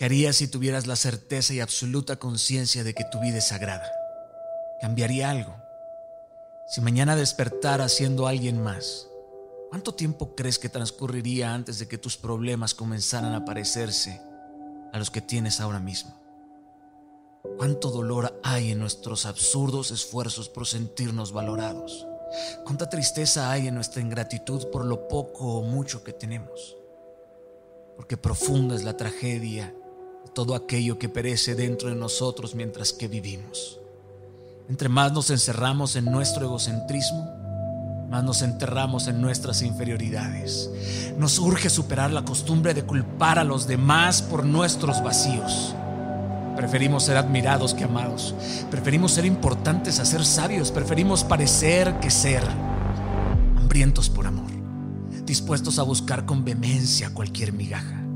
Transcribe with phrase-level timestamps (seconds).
[0.00, 3.92] ¿Qué harías si tuvieras la certeza y absoluta conciencia de que tu vida es sagrada?
[4.80, 5.54] ¿Cambiaría algo?
[6.66, 9.08] Si mañana despertara siendo alguien más,
[9.68, 14.22] ¿cuánto tiempo crees que transcurriría antes de que tus problemas comenzaran a parecerse
[14.90, 16.18] a los que tienes ahora mismo?
[17.58, 22.06] ¿Cuánto dolor hay en nuestros absurdos esfuerzos por sentirnos valorados?
[22.64, 26.74] ¿Cuánta tristeza hay en nuestra ingratitud por lo poco o mucho que tenemos?
[27.96, 29.74] Porque profunda es la tragedia
[30.34, 33.78] todo aquello que perece dentro de nosotros mientras que vivimos.
[34.68, 37.28] Entre más nos encerramos en nuestro egocentrismo,
[38.08, 40.70] más nos enterramos en nuestras inferioridades.
[41.18, 45.74] Nos urge superar la costumbre de culpar a los demás por nuestros vacíos.
[46.56, 48.34] Preferimos ser admirados que amados.
[48.70, 50.70] Preferimos ser importantes a ser sabios.
[50.70, 52.42] Preferimos parecer que ser.
[53.56, 54.50] Hambrientos por amor.
[55.24, 58.09] Dispuestos a buscar con vehemencia cualquier migaja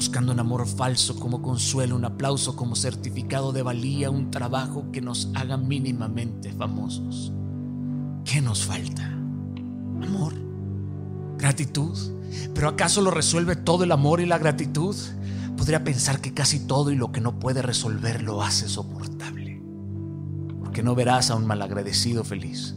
[0.00, 5.02] buscando un amor falso como consuelo, un aplauso como certificado de valía, un trabajo que
[5.02, 7.34] nos haga mínimamente famosos.
[8.24, 9.04] ¿Qué nos falta?
[10.02, 10.32] Amor,
[11.36, 11.98] gratitud.
[12.54, 14.96] ¿Pero acaso lo resuelve todo el amor y la gratitud?
[15.58, 19.62] Podría pensar que casi todo y lo que no puede resolver lo hace soportable.
[20.60, 22.74] Porque no verás a un malagradecido feliz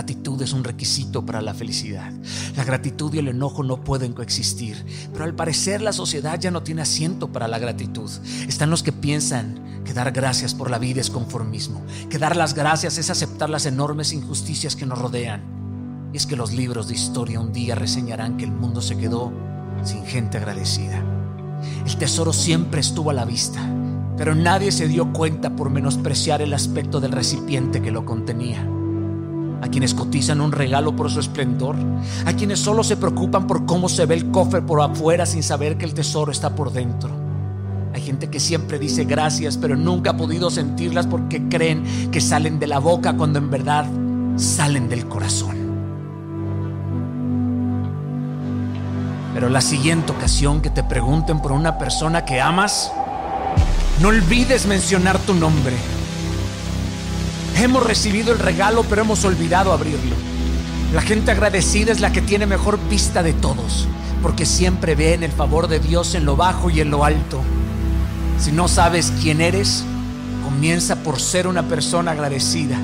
[0.00, 2.10] gratitud es un requisito para la felicidad.
[2.56, 4.82] La gratitud y el enojo no pueden coexistir.
[5.12, 8.10] Pero al parecer la sociedad ya no tiene asiento para la gratitud.
[8.48, 11.82] Están los que piensan que dar gracias por la vida es conformismo.
[12.08, 15.42] Que dar las gracias es aceptar las enormes injusticias que nos rodean.
[16.14, 19.30] Y es que los libros de historia un día reseñarán que el mundo se quedó
[19.84, 21.04] sin gente agradecida.
[21.84, 23.60] El tesoro siempre estuvo a la vista,
[24.16, 28.66] pero nadie se dio cuenta por menospreciar el aspecto del recipiente que lo contenía
[29.62, 31.76] a quienes cotizan un regalo por su esplendor,
[32.24, 35.76] a quienes solo se preocupan por cómo se ve el cofre por afuera sin saber
[35.76, 37.10] que el tesoro está por dentro.
[37.94, 42.58] Hay gente que siempre dice gracias, pero nunca ha podido sentirlas porque creen que salen
[42.58, 43.86] de la boca cuando en verdad
[44.36, 45.56] salen del corazón.
[49.34, 52.92] Pero la siguiente ocasión que te pregunten por una persona que amas,
[54.00, 55.74] no olvides mencionar tu nombre.
[57.56, 60.16] Hemos recibido el regalo, pero hemos olvidado abrirlo.
[60.94, 63.86] La gente agradecida es la que tiene mejor vista de todos,
[64.22, 67.42] porque siempre ve en el favor de Dios en lo bajo y en lo alto.
[68.40, 69.84] Si no sabes quién eres,
[70.42, 72.76] comienza por ser una persona agradecida.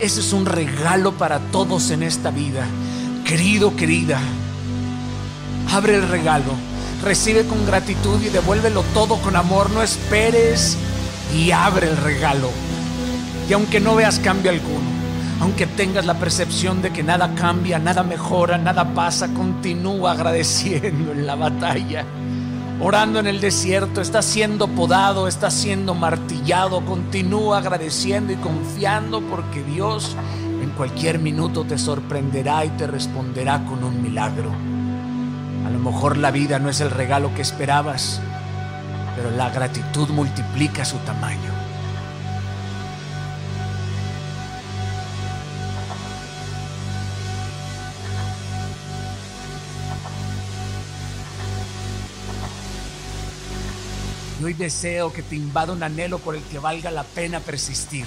[0.00, 2.66] Ese es un regalo para todos en esta vida.
[3.24, 4.18] Querido, querida,
[5.70, 6.52] abre el regalo,
[7.04, 9.70] recibe con gratitud y devuélvelo todo con amor.
[9.70, 10.76] No esperes
[11.36, 12.50] y abre el regalo.
[13.48, 14.86] Y aunque no veas cambio alguno,
[15.40, 21.26] aunque tengas la percepción de que nada cambia, nada mejora, nada pasa, continúa agradeciendo en
[21.26, 22.04] la batalla.
[22.80, 29.62] Orando en el desierto, está siendo podado, está siendo martillado, continúa agradeciendo y confiando porque
[29.62, 30.14] Dios
[30.62, 34.52] en cualquier minuto te sorprenderá y te responderá con un milagro.
[35.66, 38.20] A lo mejor la vida no es el regalo que esperabas,
[39.16, 41.57] pero la gratitud multiplica su tamaño.
[54.40, 58.06] Y deseo que te invada un anhelo por el que valga la pena persistir.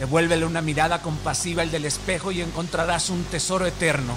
[0.00, 4.14] Devuélvele una mirada compasiva al del espejo y encontrarás un tesoro eterno